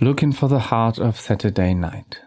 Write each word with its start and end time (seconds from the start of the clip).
Looking 0.00 0.32
for 0.32 0.48
the 0.48 0.60
Heart 0.60 1.00
of 1.00 1.18
Saturday 1.18 1.74
Night. 1.74 2.22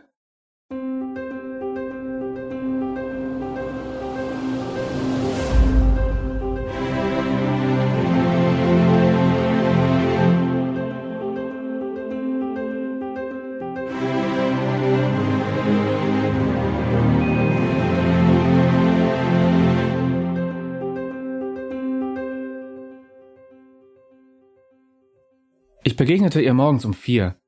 Ich 25.83 25.95
begegnete 25.95 26.41
ihr 26.41 26.53
morgens 26.53 26.83
um 26.83 26.93
vier. 26.93 27.40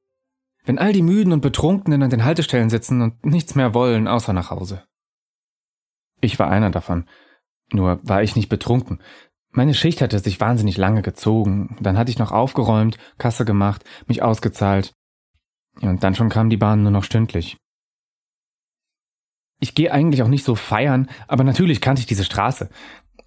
Wenn 0.64 0.80
all 0.80 0.93
die 0.93 1.01
Müden 1.01 1.33
und 1.33 1.42
Betrunkenen 1.42 2.04
an 2.04 2.10
den 2.10 2.24
Haltestellen 2.24 2.69
sitzen 2.69 3.01
und 3.01 3.25
nichts 3.25 3.56
mehr 3.56 3.74
wollen, 3.74 4.07
außer 4.07 4.33
nach 4.33 4.50
Hause. 4.50 4.83
Ich 6.21 6.39
war 6.39 6.50
einer 6.50 6.69
davon. 6.69 7.05
Nur 7.71 8.00
war 8.04 8.24
ich 8.24 8.36
nicht 8.36 8.50
betrunken. 8.50 9.02
Meine 9.52 9.74
Schicht 9.74 10.02
hatte 10.02 10.19
sich 10.19 10.39
wahnsinnig 10.39 10.78
lange 10.78 11.02
gezogen. 11.02 11.78
Dann 11.82 11.97
hatte 11.97 12.11
ich 12.11 12.18
noch 12.18 12.32
aufgeräumt, 12.32 12.97
Kasse 13.18 13.46
gemacht, 13.46 13.83
mich 14.07 14.24
ausgezahlt. 14.24 14.93
Und 15.82 16.04
dann 16.04 16.15
schon 16.15 16.29
kam 16.29 16.50
die 16.50 16.57
Bahn 16.57 16.82
nur 16.82 16.91
noch 16.91 17.04
stündlich. 17.04 17.57
Ich 19.60 19.75
gehe 19.75 19.91
eigentlich 19.91 20.24
auch 20.24 20.27
nicht 20.27 20.43
so 20.43 20.55
feiern, 20.55 21.10
aber 21.27 21.43
natürlich 21.43 21.82
kannte 21.82 22.00
ich 22.00 22.05
diese 22.05 22.24
Straße. 22.24 22.69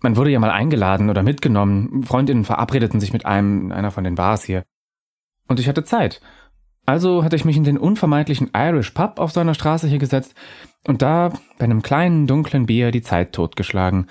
Man 0.00 0.16
wurde 0.16 0.30
ja 0.30 0.38
mal 0.38 0.50
eingeladen 0.50 1.10
oder 1.10 1.22
mitgenommen. 1.22 2.02
Freundinnen 2.02 2.44
verabredeten 2.44 3.00
sich 3.00 3.12
mit 3.12 3.24
einem, 3.24 3.72
einer 3.72 3.90
von 3.90 4.04
den 4.04 4.16
Bars 4.16 4.44
hier. 4.44 4.64
Und 5.48 5.60
ich 5.60 5.68
hatte 5.68 5.84
Zeit. 5.84 6.20
Also 6.86 7.24
hatte 7.24 7.34
ich 7.34 7.44
mich 7.44 7.56
in 7.56 7.64
den 7.64 7.78
unvermeidlichen 7.78 8.50
Irish 8.54 8.92
Pub 8.92 9.18
auf 9.18 9.32
seiner 9.32 9.54
Straße 9.54 9.88
hier 9.88 9.98
gesetzt 9.98 10.34
und 10.86 11.02
da 11.02 11.32
bei 11.58 11.64
einem 11.64 11.82
kleinen 11.82 12.28
dunklen 12.28 12.66
Bier 12.66 12.92
die 12.92 13.02
Zeit 13.02 13.32
totgeschlagen, 13.32 14.06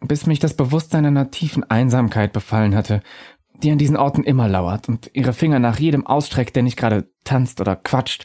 bis 0.00 0.26
mich 0.26 0.40
das 0.40 0.54
Bewusstsein 0.54 1.06
einer 1.06 1.30
tiefen 1.30 1.62
Einsamkeit 1.62 2.32
befallen 2.32 2.74
hatte, 2.74 3.02
die 3.62 3.70
an 3.70 3.78
diesen 3.78 3.96
Orten 3.96 4.24
immer 4.24 4.48
lauert 4.48 4.88
und 4.88 5.10
ihre 5.14 5.32
Finger 5.32 5.60
nach 5.60 5.78
jedem 5.78 6.04
ausstreckt, 6.04 6.56
der 6.56 6.64
nicht 6.64 6.76
gerade 6.76 7.08
tanzt 7.22 7.60
oder 7.60 7.76
quatscht 7.76 8.24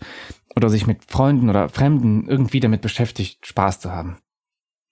oder 0.56 0.69
sich 0.69 0.88
mit 0.88 1.06
Freunden 1.06 1.50
oder 1.50 1.69
Fremden 1.69 2.28
irgendwie 2.28 2.59
damit 2.59 2.81
beschäftigt, 2.81 3.45
Spaß 3.45 3.80
zu 3.80 3.91
haben. 3.91 4.17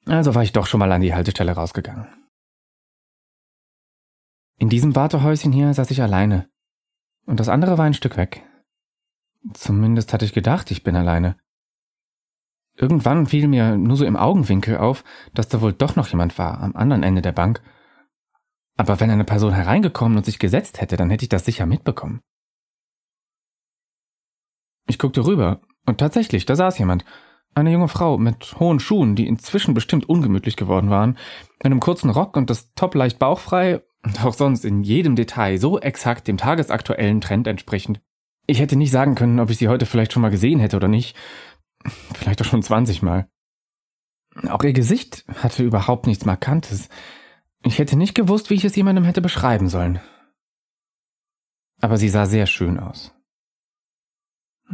Also 0.06 0.36
war 0.36 0.44
ich 0.44 0.54
doch 0.54 0.68
schon 0.68 0.80
mal 0.80 0.92
an 0.92 1.02
die 1.02 1.16
Haltestelle 1.16 1.54
rausgegangen. 1.54 2.06
In 4.60 4.70
diesem 4.70 4.96
Wartehäuschen 4.96 5.52
hier 5.52 5.74
saß 5.74 5.90
ich 5.90 6.04
alleine, 6.04 6.48
und 7.26 7.40
das 7.40 7.50
andere 7.50 7.80
war 7.80 7.86
ein 7.86 7.96
Stück 7.96 8.18
weg. 8.18 8.45
Zumindest 9.54 10.14
hatte 10.14 10.26
ich 10.26 10.34
gedacht, 10.34 10.72
ich 10.72 10.84
bin 10.84 10.96
alleine. 10.96 11.38
Irgendwann 12.78 13.28
fiel 13.28 13.48
mir 13.48 13.78
nur 13.78 13.96
so 13.96 14.06
im 14.06 14.18
Augenwinkel 14.18 14.78
auf, 14.78 15.04
dass 15.34 15.48
da 15.48 15.62
wohl 15.62 15.74
doch 15.74 15.96
noch 15.96 16.08
jemand 16.08 16.38
war, 16.38 16.60
am 16.60 16.76
anderen 16.76 17.04
Ende 17.04 17.22
der 17.22 17.32
Bank. 17.32 17.62
Aber 18.76 19.00
wenn 19.00 19.10
eine 19.10 19.24
Person 19.24 19.54
hereingekommen 19.54 20.18
und 20.18 20.26
sich 20.26 20.40
gesetzt 20.40 20.82
hätte, 20.82 20.98
dann 20.98 21.10
hätte 21.10 21.24
ich 21.24 21.30
das 21.30 21.46
sicher 21.46 21.66
mitbekommen. 21.66 22.22
Ich 24.88 25.00
guckte 25.00 25.26
rüber, 25.26 25.62
und 25.86 26.00
tatsächlich, 26.00 26.46
da 26.46 26.56
saß 26.56 26.78
jemand. 26.80 27.06
Eine 27.54 27.72
junge 27.72 27.88
Frau 27.88 28.18
mit 28.18 28.60
hohen 28.60 28.82
Schuhen, 28.82 29.16
die 29.16 29.28
inzwischen 29.28 29.74
bestimmt 29.74 30.10
ungemütlich 30.10 30.58
geworden 30.58 30.90
waren, 30.90 31.18
einem 31.64 31.80
kurzen 31.80 32.10
Rock 32.10 32.36
und 32.36 32.50
das 32.50 32.74
Top 32.74 32.96
leicht 32.96 33.18
bauchfrei 33.18 33.82
und 34.04 34.26
auch 34.26 34.34
sonst 34.34 34.66
in 34.66 34.84
jedem 34.84 35.16
Detail 35.16 35.58
so 35.58 35.80
exakt 35.80 36.28
dem 36.28 36.38
tagesaktuellen 36.38 37.22
Trend 37.22 37.48
entsprechend. 37.48 38.02
Ich 38.48 38.60
hätte 38.60 38.76
nicht 38.76 38.92
sagen 38.92 39.16
können, 39.16 39.40
ob 39.40 39.50
ich 39.50 39.58
sie 39.58 39.68
heute 39.68 39.86
vielleicht 39.86 40.14
schon 40.14 40.22
mal 40.22 40.30
gesehen 40.30 40.60
hätte 40.60 40.78
oder 40.78 40.88
nicht. 40.88 41.16
Vielleicht 42.14 42.42
auch 42.42 42.46
schon 42.46 42.64
20 42.64 43.02
Mal. 43.02 43.28
Auch 44.50 44.64
ihr 44.64 44.74
Gesicht 44.74 45.26
hatte 45.36 45.64
überhaupt 45.64 46.08
nichts 46.08 46.26
Markantes. 46.26 46.90
Ich 47.64 47.80
hätte 47.80 47.98
nicht 47.98 48.16
gewusst, 48.16 48.50
wie 48.50 48.56
ich 48.56 48.66
es 48.66 48.76
jemandem 48.76 49.06
hätte 49.06 49.22
beschreiben 49.22 49.70
sollen. 49.70 50.00
Aber 51.82 51.98
sie 51.98 52.10
sah 52.10 52.26
sehr 52.26 52.46
schön 52.46 52.80
aus. 52.80 53.14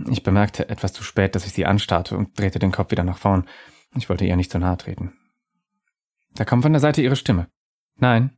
Ich 0.09 0.23
bemerkte 0.23 0.69
etwas 0.69 0.93
zu 0.93 1.03
spät, 1.03 1.35
dass 1.35 1.45
ich 1.45 1.53
sie 1.53 1.65
anstarrte 1.65 2.17
und 2.17 2.37
drehte 2.39 2.59
den 2.59 2.71
Kopf 2.71 2.91
wieder 2.91 3.03
nach 3.03 3.17
vorn. 3.17 3.47
Ich 3.95 4.09
wollte 4.09 4.25
ihr 4.25 4.35
nicht 4.35 4.51
zu 4.51 4.59
nahe 4.59 4.77
treten. 4.77 5.13
Da 6.33 6.45
kam 6.45 6.61
von 6.61 6.71
der 6.71 6.79
Seite 6.79 7.01
ihre 7.01 7.17
Stimme. 7.17 7.47
Nein. 7.95 8.37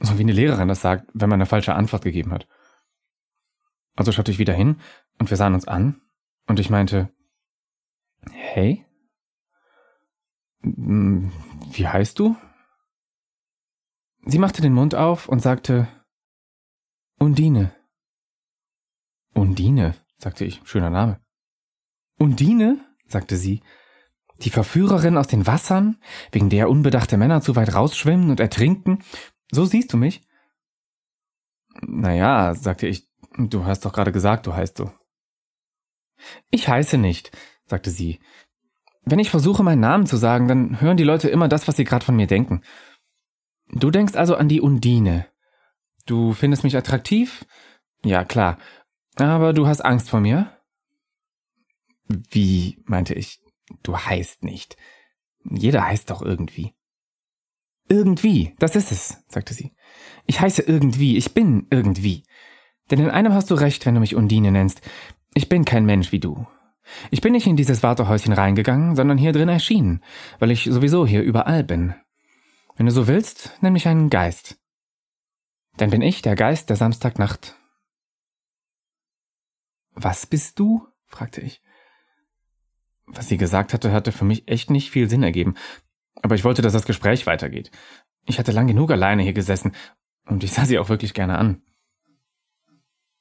So 0.00 0.18
wie 0.18 0.22
eine 0.22 0.32
Lehrerin 0.32 0.68
das 0.68 0.80
sagt, 0.80 1.10
wenn 1.14 1.28
man 1.28 1.38
eine 1.38 1.46
falsche 1.46 1.74
Antwort 1.74 2.04
gegeben 2.04 2.32
hat. 2.32 2.46
Also 3.96 4.12
schaute 4.12 4.30
ich 4.30 4.38
wieder 4.38 4.52
hin 4.54 4.80
und 5.18 5.30
wir 5.30 5.36
sahen 5.36 5.54
uns 5.54 5.66
an 5.66 6.00
und 6.46 6.60
ich 6.60 6.70
meinte, 6.70 7.10
hey? 8.30 8.84
Wie 10.60 11.88
heißt 11.88 12.18
du? 12.18 12.36
Sie 14.24 14.38
machte 14.38 14.60
den 14.60 14.74
Mund 14.74 14.94
auf 14.94 15.28
und 15.28 15.40
sagte, 15.40 15.88
Undine. 17.18 17.74
Undine, 19.34 19.94
sagte 20.18 20.44
ich, 20.44 20.60
schöner 20.64 20.90
Name. 20.90 21.20
Undine, 22.18 22.84
sagte 23.06 23.36
sie, 23.36 23.62
die 24.42 24.50
Verführerin 24.50 25.16
aus 25.16 25.28
den 25.28 25.46
Wassern, 25.46 25.98
wegen 26.32 26.50
der 26.50 26.68
unbedachte 26.68 27.16
Männer 27.16 27.40
zu 27.40 27.56
weit 27.56 27.74
rausschwimmen 27.74 28.30
und 28.30 28.40
ertrinken. 28.40 29.02
So 29.50 29.64
siehst 29.64 29.92
du 29.92 29.96
mich? 29.96 30.26
Naja, 31.80 32.54
sagte 32.54 32.86
ich, 32.86 33.08
Du 33.36 33.64
hast 33.64 33.84
doch 33.84 33.92
gerade 33.92 34.12
gesagt, 34.12 34.46
du 34.46 34.54
heißt 34.54 34.76
so. 34.76 34.90
Ich 36.50 36.68
heiße 36.68 36.98
nicht, 36.98 37.36
sagte 37.66 37.90
sie. 37.90 38.20
Wenn 39.04 39.18
ich 39.18 39.30
versuche, 39.30 39.62
meinen 39.62 39.80
Namen 39.80 40.06
zu 40.06 40.16
sagen, 40.16 40.48
dann 40.48 40.80
hören 40.80 40.96
die 40.96 41.04
Leute 41.04 41.28
immer 41.28 41.48
das, 41.48 41.68
was 41.68 41.76
sie 41.76 41.84
gerade 41.84 42.04
von 42.04 42.16
mir 42.16 42.26
denken. 42.26 42.62
Du 43.68 43.90
denkst 43.90 44.16
also 44.16 44.36
an 44.36 44.48
die 44.48 44.60
Undine. 44.60 45.26
Du 46.06 46.32
findest 46.32 46.64
mich 46.64 46.76
attraktiv? 46.76 47.44
Ja, 48.04 48.24
klar. 48.24 48.58
Aber 49.16 49.52
du 49.52 49.66
hast 49.66 49.80
Angst 49.80 50.10
vor 50.10 50.20
mir? 50.20 50.56
Wie, 52.08 52.82
meinte 52.84 53.14
ich, 53.14 53.40
du 53.82 53.96
heißt 53.96 54.44
nicht. 54.44 54.76
Jeder 55.44 55.84
heißt 55.84 56.10
doch 56.10 56.22
irgendwie. 56.22 56.74
Irgendwie, 57.88 58.54
das 58.58 58.76
ist 58.76 58.90
es, 58.90 59.24
sagte 59.28 59.54
sie. 59.54 59.72
Ich 60.26 60.40
heiße 60.40 60.62
irgendwie, 60.62 61.16
ich 61.16 61.34
bin 61.34 61.66
irgendwie. 61.70 62.24
Denn 62.90 63.00
in 63.00 63.10
einem 63.10 63.32
hast 63.32 63.50
du 63.50 63.54
recht, 63.54 63.84
wenn 63.86 63.94
du 63.94 64.00
mich 64.00 64.14
Undine 64.14 64.52
nennst. 64.52 64.80
Ich 65.34 65.48
bin 65.48 65.64
kein 65.64 65.86
Mensch 65.86 66.12
wie 66.12 66.20
du. 66.20 66.46
Ich 67.10 67.20
bin 67.20 67.32
nicht 67.32 67.46
in 67.46 67.56
dieses 67.56 67.82
Wartehäuschen 67.82 68.32
reingegangen, 68.32 68.94
sondern 68.94 69.18
hier 69.18 69.32
drin 69.32 69.48
erschienen, 69.48 70.02
weil 70.38 70.52
ich 70.52 70.64
sowieso 70.64 71.06
hier 71.06 71.22
überall 71.22 71.64
bin. 71.64 71.94
Wenn 72.76 72.86
du 72.86 72.92
so 72.92 73.08
willst, 73.08 73.50
nenn 73.60 73.72
mich 73.72 73.88
einen 73.88 74.08
Geist. 74.08 74.58
Dann 75.76 75.90
bin 75.90 76.02
ich 76.02 76.22
der 76.22 76.36
Geist 76.36 76.70
der 76.70 76.76
Samstagnacht. 76.76 77.56
Was 79.94 80.26
bist 80.26 80.58
du? 80.58 80.86
fragte 81.06 81.40
ich. 81.40 81.62
Was 83.06 83.28
sie 83.28 83.36
gesagt 83.36 83.72
hatte, 83.72 83.92
hatte 83.92 84.12
für 84.12 84.24
mich 84.24 84.48
echt 84.48 84.70
nicht 84.70 84.90
viel 84.90 85.08
Sinn 85.08 85.22
ergeben, 85.22 85.54
aber 86.22 86.34
ich 86.34 86.44
wollte, 86.44 86.62
dass 86.62 86.72
das 86.72 86.86
Gespräch 86.86 87.26
weitergeht. 87.26 87.70
Ich 88.24 88.38
hatte 88.38 88.52
lang 88.52 88.66
genug 88.66 88.90
alleine 88.90 89.22
hier 89.22 89.32
gesessen, 89.32 89.72
und 90.26 90.42
ich 90.42 90.52
sah 90.52 90.64
sie 90.64 90.78
auch 90.78 90.88
wirklich 90.88 91.14
gerne 91.14 91.38
an. 91.38 91.62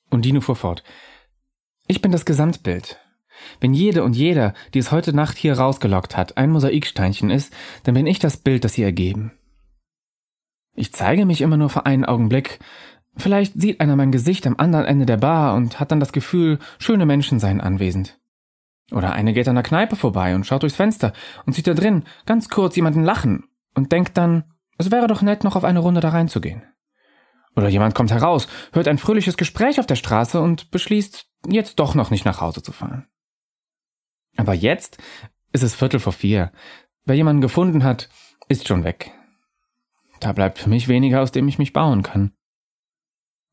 Und 0.09 0.25
Dino 0.25 0.41
fuhr 0.41 0.55
fort. 0.55 0.83
Ich 1.87 2.01
bin 2.01 2.11
das 2.11 2.25
Gesamtbild. 2.25 2.99
Wenn 3.59 3.73
jede 3.73 4.03
und 4.03 4.15
jeder, 4.15 4.53
die 4.73 4.79
es 4.79 4.91
heute 4.91 5.13
Nacht 5.13 5.37
hier 5.37 5.57
rausgelockt 5.57 6.17
hat, 6.17 6.37
ein 6.37 6.51
Mosaiksteinchen 6.51 7.29
ist, 7.29 7.53
dann 7.83 7.93
bin 7.93 8.07
ich 8.07 8.19
das 8.19 8.37
Bild, 8.37 8.63
das 8.63 8.73
sie 8.73 8.83
ergeben. 8.83 9.31
Ich 10.73 10.93
zeige 10.93 11.25
mich 11.25 11.41
immer 11.41 11.57
nur 11.57 11.69
für 11.69 11.85
einen 11.85 12.05
Augenblick. 12.05 12.59
Vielleicht 13.17 13.59
sieht 13.59 13.79
einer 13.79 13.95
mein 13.95 14.11
Gesicht 14.11 14.45
am 14.45 14.55
anderen 14.57 14.85
Ende 14.85 15.05
der 15.05 15.17
Bar 15.17 15.55
und 15.55 15.79
hat 15.79 15.91
dann 15.91 15.99
das 15.99 16.11
Gefühl, 16.11 16.59
schöne 16.79 17.05
Menschen 17.05 17.39
seien 17.39 17.61
anwesend. 17.61 18.19
Oder 18.91 19.13
eine 19.13 19.33
geht 19.33 19.47
an 19.47 19.55
der 19.55 19.63
Kneipe 19.63 19.95
vorbei 19.95 20.35
und 20.35 20.45
schaut 20.45 20.63
durchs 20.63 20.75
Fenster 20.75 21.13
und 21.45 21.53
sieht 21.53 21.67
da 21.67 21.73
drin 21.73 22.03
ganz 22.25 22.49
kurz 22.49 22.75
jemanden 22.75 23.03
lachen 23.03 23.45
und 23.73 23.91
denkt 23.91 24.17
dann, 24.17 24.43
es 24.77 24.91
wäre 24.91 25.07
doch 25.07 25.21
nett, 25.21 25.43
noch 25.43 25.55
auf 25.55 25.63
eine 25.63 25.79
Runde 25.79 26.01
da 26.01 26.09
reinzugehen. 26.09 26.63
Oder 27.55 27.69
jemand 27.69 27.95
kommt 27.95 28.11
heraus, 28.11 28.47
hört 28.73 28.87
ein 28.87 28.97
fröhliches 28.97 29.37
Gespräch 29.37 29.79
auf 29.79 29.87
der 29.87 29.95
Straße 29.95 30.41
und 30.41 30.71
beschließt, 30.71 31.25
jetzt 31.47 31.79
doch 31.79 31.95
noch 31.95 32.11
nicht 32.11 32.25
nach 32.25 32.41
Hause 32.41 32.61
zu 32.61 32.71
fahren. 32.71 33.07
Aber 34.35 34.53
jetzt 34.53 34.97
ist 35.53 35.63
es 35.63 35.75
Viertel 35.75 35.99
vor 35.99 36.11
vier. 36.11 36.51
Wer 37.05 37.15
jemanden 37.15 37.41
gefunden 37.41 37.83
hat, 37.83 38.09
ist 38.49 38.67
schon 38.67 38.83
weg. 38.83 39.11
Da 40.19 40.33
bleibt 40.33 40.59
für 40.59 40.69
mich 40.69 40.87
weniger, 40.87 41.21
aus 41.21 41.31
dem 41.31 41.47
ich 41.47 41.57
mich 41.57 41.71
bauen 41.71 42.03
kann. 42.03 42.33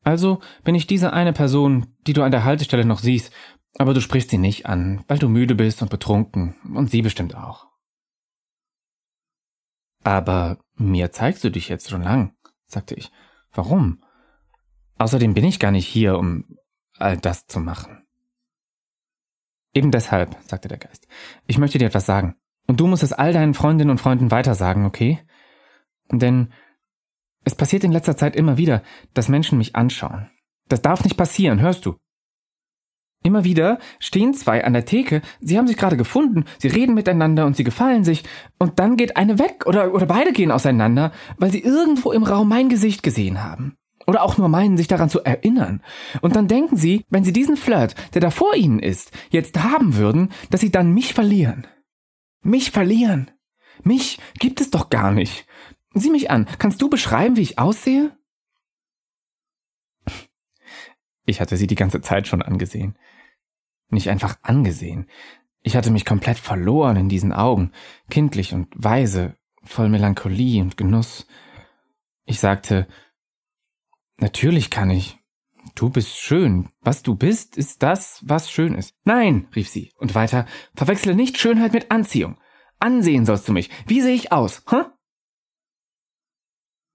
Also 0.03 0.41
bin 0.65 0.75
ich 0.75 0.85
diese 0.85 1.13
eine 1.13 1.31
Person, 1.31 1.95
die 2.05 2.13
du 2.13 2.23
an 2.23 2.31
der 2.31 2.43
Haltestelle 2.43 2.83
noch 2.83 2.99
siehst, 2.99 3.31
aber 3.77 3.93
du 3.93 4.01
sprichst 4.01 4.31
sie 4.31 4.37
nicht 4.37 4.65
an, 4.65 5.05
weil 5.07 5.17
du 5.17 5.29
müde 5.29 5.55
bist 5.55 5.81
und 5.81 5.89
betrunken, 5.89 6.55
und 6.75 6.91
sie 6.91 7.01
bestimmt 7.01 7.35
auch. 7.35 7.67
Aber 10.03 10.57
mir 10.75 11.13
zeigst 11.13 11.43
du 11.45 11.49
dich 11.49 11.69
jetzt 11.69 11.89
schon 11.89 12.01
lang, 12.01 12.35
sagte 12.65 12.95
ich 12.95 13.09
Warum? 13.53 14.03
Außerdem 14.97 15.33
bin 15.33 15.45
ich 15.45 15.59
gar 15.59 15.71
nicht 15.71 15.87
hier, 15.87 16.17
um 16.17 16.45
all 16.97 17.17
das 17.17 17.45
zu 17.47 17.59
machen. 17.59 18.03
Eben 19.73 19.91
deshalb, 19.91 20.37
sagte 20.45 20.67
der 20.67 20.77
Geist. 20.77 21.07
Ich 21.47 21.57
möchte 21.57 21.77
dir 21.77 21.87
etwas 21.87 22.05
sagen. 22.05 22.35
Und 22.67 22.79
du 22.79 22.87
musst 22.87 23.03
es 23.03 23.13
all 23.13 23.33
deinen 23.33 23.53
Freundinnen 23.53 23.89
und 23.91 23.99
Freunden 23.99 24.31
weitersagen, 24.31 24.85
okay? 24.85 25.19
Denn 26.11 26.53
es 27.43 27.55
passiert 27.55 27.83
in 27.83 27.91
letzter 27.91 28.15
Zeit 28.15 28.35
immer 28.35 28.57
wieder, 28.57 28.83
dass 29.13 29.29
Menschen 29.29 29.57
mich 29.57 29.75
anschauen. 29.75 30.29
Das 30.69 30.81
darf 30.81 31.03
nicht 31.03 31.17
passieren, 31.17 31.59
hörst 31.59 31.85
du? 31.85 31.97
Immer 33.23 33.45
wieder 33.45 33.79
stehen 33.99 34.33
zwei 34.33 34.63
an 34.65 34.73
der 34.73 34.85
Theke, 34.85 35.21
sie 35.39 35.57
haben 35.57 35.67
sich 35.67 35.77
gerade 35.77 35.95
gefunden, 35.95 36.43
sie 36.59 36.67
reden 36.67 36.93
miteinander 36.93 37.45
und 37.45 37.55
sie 37.55 37.63
gefallen 37.63 38.03
sich, 38.03 38.23
und 38.59 38.79
dann 38.79 38.97
geht 38.97 39.15
eine 39.15 39.39
weg 39.39 39.63
oder, 39.65 39.93
oder 39.93 40.05
beide 40.05 40.33
gehen 40.33 40.51
auseinander, 40.51 41.13
weil 41.37 41.51
sie 41.51 41.61
irgendwo 41.61 42.11
im 42.11 42.23
Raum 42.23 42.49
mein 42.49 42.67
Gesicht 42.67 43.01
gesehen 43.01 43.41
haben. 43.41 43.77
Oder 44.05 44.23
auch 44.23 44.37
nur 44.37 44.49
meinen, 44.49 44.75
sich 44.75 44.89
daran 44.89 45.09
zu 45.09 45.23
erinnern. 45.23 45.81
Und 46.21 46.35
dann 46.35 46.49
denken 46.49 46.75
sie, 46.75 47.05
wenn 47.09 47.23
sie 47.23 47.31
diesen 47.31 47.55
Flirt, 47.55 47.95
der 48.13 48.21
da 48.21 48.31
vor 48.31 48.53
ihnen 48.55 48.79
ist, 48.79 49.11
jetzt 49.29 49.63
haben 49.63 49.95
würden, 49.95 50.29
dass 50.49 50.59
sie 50.59 50.71
dann 50.71 50.93
mich 50.93 51.13
verlieren. 51.13 51.65
Mich 52.41 52.71
verlieren. 52.71 53.31
Mich 53.83 54.19
gibt 54.39 54.59
es 54.59 54.71
doch 54.71 54.89
gar 54.89 55.11
nicht. 55.11 55.45
Sieh 55.93 56.09
mich 56.09 56.29
an. 56.29 56.47
Kannst 56.59 56.81
du 56.81 56.89
beschreiben, 56.89 57.37
wie 57.37 57.41
ich 57.41 57.59
aussehe? 57.59 58.11
Ich 61.25 61.41
hatte 61.41 61.57
sie 61.57 61.67
die 61.67 61.75
ganze 61.75 62.01
Zeit 62.01 62.27
schon 62.27 62.41
angesehen. 62.41 62.97
Nicht 63.89 64.09
einfach 64.09 64.37
angesehen. 64.41 65.07
Ich 65.61 65.75
hatte 65.75 65.91
mich 65.91 66.05
komplett 66.05 66.37
verloren 66.37 66.97
in 66.97 67.09
diesen 67.09 67.31
Augen, 67.31 67.71
kindlich 68.09 68.53
und 68.53 68.67
weise, 68.75 69.37
voll 69.63 69.87
Melancholie 69.87 70.61
und 70.61 70.75
Genuss. 70.75 71.25
Ich 72.25 72.39
sagte, 72.39 72.87
natürlich 74.17 74.69
kann 74.69 74.89
ich. 74.89 75.17
Du 75.75 75.89
bist 75.89 76.17
schön. 76.17 76.69
Was 76.81 77.03
du 77.03 77.15
bist, 77.15 77.55
ist 77.55 77.81
das, 77.83 78.19
was 78.23 78.51
schön 78.51 78.75
ist. 78.75 78.95
Nein, 79.05 79.47
rief 79.55 79.69
sie. 79.69 79.93
Und 79.97 80.13
weiter, 80.15 80.45
verwechsle 80.75 81.15
nicht 81.15 81.37
Schönheit 81.37 81.71
mit 81.71 81.89
Anziehung. 81.89 82.37
Ansehen 82.79 83.25
sollst 83.25 83.47
du 83.47 83.53
mich. 83.53 83.69
Wie 83.87 84.01
sehe 84.01 84.15
ich 84.15 84.33
aus? 84.33 84.63
Hm? 84.67 84.85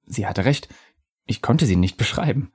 Sie 0.05 0.27
hatte 0.27 0.45
recht. 0.45 0.69
Ich 1.25 1.41
konnte 1.41 1.65
sie 1.65 1.77
nicht 1.77 1.97
beschreiben. 1.97 2.53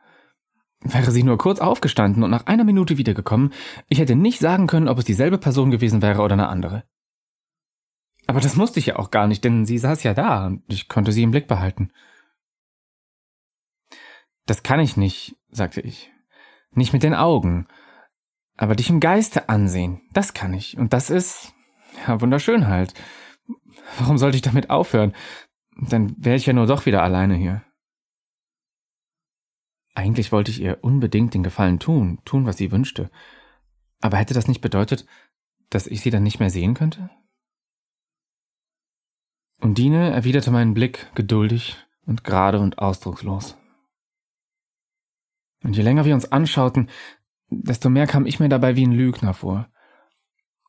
Wäre 0.83 1.12
sie 1.12 1.24
nur 1.24 1.38
kurz 1.38 1.59
aufgestanden 1.59 2.24
und 2.24 2.31
nach 2.31 2.45
einer 2.45 2.65
Minute 2.65 2.97
wiedergekommen, 2.97 3.53
ich 3.88 4.00
hätte 4.00 4.15
nicht 4.15 4.39
sagen 4.39 4.68
können, 4.68 4.89
ob 4.89 4.97
es 4.97 5.06
dieselbe 5.06 5.38
Person 5.38 5.71
gewesen 5.71 6.01
wäre 6.01 6.21
oder 6.21 6.33
eine 6.33 6.50
andere. 6.50 6.83
Aber 8.27 8.41
das 8.41 8.56
musste 8.56 8.80
ich 8.80 8.88
ja 8.88 8.97
auch 8.97 9.12
gar 9.12 9.27
nicht, 9.27 9.44
denn 9.44 9.65
sie 9.65 9.77
saß 9.77 10.03
ja 10.03 10.13
da 10.13 10.47
und 10.47 10.63
ich 10.68 10.89
konnte 10.89 11.12
sie 11.12 11.24
im 11.24 11.31
Blick 11.31 11.47
behalten. 11.47 11.91
Das 14.45 14.63
kann 14.63 14.80
ich 14.80 14.97
nicht, 14.97 15.38
sagte 15.50 15.81
ich. 15.81 16.12
Nicht 16.71 16.91
mit 16.91 17.03
den 17.03 17.15
Augen. 17.15 17.68
Aber 18.57 18.75
dich 18.75 18.89
im 18.89 19.00
Geiste 19.00 19.50
ansehen, 19.50 20.01
das 20.12 20.33
kann 20.33 20.53
ich. 20.53 20.77
Und 20.77 20.94
das 20.94 21.09
ist, 21.09 21.53
ja, 22.07 22.19
wunderschön 22.19 22.68
halt. 22.68 22.94
Warum 24.00 24.18
sollte 24.18 24.35
ich 24.35 24.41
damit 24.41 24.69
aufhören? 24.69 25.13
Dann 25.77 26.15
wäre 26.18 26.35
ich 26.35 26.45
ja 26.45 26.53
nur 26.53 26.68
doch 26.68 26.85
wieder 26.85 27.03
alleine 27.03 27.35
hier. 27.35 27.63
Eigentlich 29.94 30.31
wollte 30.31 30.51
ich 30.51 30.62
ihr 30.62 30.80
unbedingt 30.81 31.34
den 31.34 31.44
Gefallen 31.44 31.80
tun, 31.80 32.19
tun, 32.25 32.45
was 32.45 32.57
sie 32.57 32.72
wünschte. 32.72 33.10
Aber 34.01 34.18
hätte 34.18 34.34
das 34.34 34.48
nicht 34.48 34.62
bedeutet, 34.62 35.06
dass 35.69 35.88
ich 35.88 36.01
sie 36.01 36.10
dann 36.10 36.24
nicht 36.24 36.40
mehr 36.40 36.50
sehen 36.50 36.74
könnte? 36.74 37.10
Undine 39.62 40.12
erwiderte 40.12 40.51
meinen 40.51 40.74
Blick 40.74 41.10
geduldig 41.16 41.78
und 42.06 42.24
gerade 42.24 42.60
und 42.60 42.80
ausdruckslos. 42.80 43.56
Und 45.63 45.78
je 45.78 45.84
länger 45.84 46.06
wir 46.06 46.16
uns 46.16 46.31
anschauten, 46.31 46.90
desto 47.50 47.90
mehr 47.90 48.07
kam 48.07 48.25
ich 48.25 48.40
mir 48.40 48.50
dabei 48.50 48.75
wie 48.75 48.86
ein 48.86 48.92
Lügner 48.92 49.34
vor. 49.34 49.69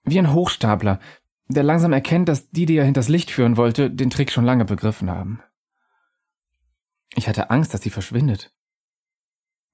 Wie 0.04 0.18
ein 0.18 0.32
Hochstapler, 0.32 1.00
der 1.48 1.62
langsam 1.62 1.92
erkennt, 1.92 2.28
dass 2.28 2.50
die, 2.50 2.66
die 2.66 2.76
er 2.76 2.84
hinters 2.84 3.08
Licht 3.08 3.30
führen 3.30 3.56
wollte, 3.56 3.90
den 3.90 4.10
Trick 4.10 4.30
schon 4.30 4.44
lange 4.44 4.64
begriffen 4.64 5.10
haben. 5.10 5.42
Ich 7.16 7.28
hatte 7.28 7.50
Angst, 7.50 7.74
dass 7.74 7.82
sie 7.82 7.90
verschwindet. 7.90 8.54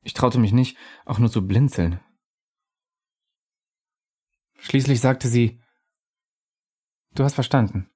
Ich 0.02 0.14
traute 0.14 0.38
mich 0.38 0.52
nicht, 0.52 0.76
auch 1.05 1.19
nur 1.19 1.31
zu 1.31 1.47
blinzeln. 1.47 2.00
Schließlich 4.58 5.00
sagte 5.00 5.29
sie, 5.29 5.61
Du 7.12 7.25
hast 7.25 7.35
verstanden. 7.35 7.91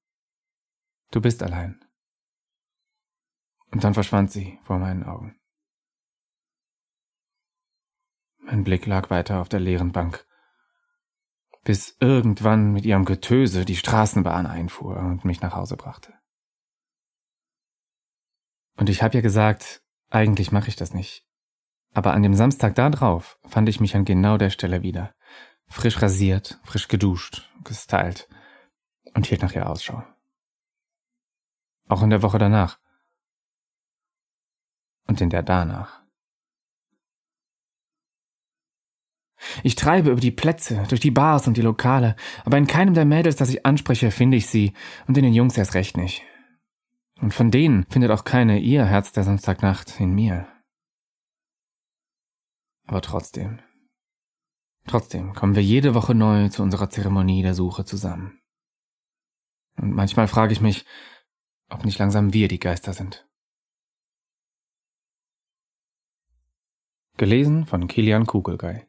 Du 1.10 1.20
bist 1.20 1.42
allein. 1.42 1.80
Und 3.70 3.84
dann 3.84 3.94
verschwand 3.94 4.32
sie 4.32 4.58
vor 4.64 4.78
meinen 4.78 5.04
Augen. 5.04 5.38
Mein 8.38 8.64
Blick 8.64 8.86
lag 8.86 9.10
weiter 9.10 9.40
auf 9.40 9.48
der 9.48 9.60
leeren 9.60 9.92
Bank, 9.92 10.26
bis 11.62 11.96
irgendwann 12.00 12.72
mit 12.72 12.84
ihrem 12.84 13.04
Getöse 13.04 13.64
die 13.64 13.76
Straßenbahn 13.76 14.46
einfuhr 14.46 14.96
und 14.96 15.24
mich 15.24 15.40
nach 15.40 15.54
Hause 15.54 15.76
brachte. 15.76 16.12
Und 18.76 18.88
ich 18.88 19.02
habe 19.02 19.14
ja 19.14 19.20
gesagt, 19.20 19.82
eigentlich 20.10 20.52
mache 20.52 20.68
ich 20.68 20.76
das 20.76 20.92
nicht. 20.92 21.26
Aber 21.94 22.12
an 22.12 22.22
dem 22.22 22.34
Samstag 22.34 22.74
da 22.74 22.90
drauf 22.90 23.38
fand 23.46 23.68
ich 23.68 23.80
mich 23.80 23.94
an 23.94 24.04
genau 24.04 24.36
der 24.36 24.50
Stelle 24.50 24.82
wieder. 24.82 25.14
Frisch 25.68 26.02
rasiert, 26.02 26.60
frisch 26.64 26.88
geduscht, 26.88 27.48
gestylt 27.62 28.28
und 29.14 29.26
hielt 29.26 29.42
nach 29.42 29.54
ihr 29.54 29.68
Ausschau. 29.70 30.02
Auch 31.88 32.02
in 32.02 32.10
der 32.10 32.22
Woche 32.22 32.38
danach. 32.38 32.78
Und 35.06 35.20
in 35.20 35.30
der 35.30 35.42
danach. 35.42 36.02
Ich 39.62 39.76
treibe 39.76 40.10
über 40.10 40.20
die 40.20 40.30
Plätze, 40.30 40.84
durch 40.88 41.00
die 41.00 41.10
Bars 41.10 41.46
und 41.46 41.56
die 41.56 41.62
Lokale, 41.62 42.16
aber 42.44 42.56
in 42.56 42.66
keinem 42.66 42.94
der 42.94 43.04
Mädels, 43.04 43.36
das 43.36 43.50
ich 43.50 43.64
anspreche, 43.66 44.10
finde 44.10 44.38
ich 44.38 44.46
sie 44.46 44.72
und 45.06 45.16
in 45.18 45.24
den 45.24 45.34
Jungs 45.34 45.58
erst 45.58 45.74
recht 45.74 45.96
nicht. 45.96 46.22
Und 47.20 47.34
von 47.34 47.50
denen 47.50 47.84
findet 47.90 48.10
auch 48.10 48.24
keine 48.24 48.58
ihr 48.58 48.84
Herz 48.86 49.12
der 49.12 49.22
Samstagnacht 49.22 50.00
in 50.00 50.14
mir. 50.14 50.48
Aber 52.84 53.00
trotzdem. 53.00 53.60
Trotzdem 54.86 55.32
kommen 55.32 55.54
wir 55.54 55.62
jede 55.62 55.94
Woche 55.94 56.14
neu 56.14 56.48
zu 56.48 56.62
unserer 56.62 56.90
Zeremonie 56.90 57.42
der 57.42 57.54
Suche 57.54 57.84
zusammen. 57.84 58.40
Und 59.76 59.92
manchmal 59.92 60.28
frage 60.28 60.52
ich 60.52 60.60
mich, 60.60 60.84
ob 61.70 61.84
nicht 61.84 61.98
langsam 61.98 62.32
wir 62.32 62.48
die 62.48 62.58
Geister 62.58 62.92
sind. 62.92 63.26
Gelesen 67.16 67.66
von 67.66 67.88
Kilian 67.88 68.26
Kugelgei 68.26 68.88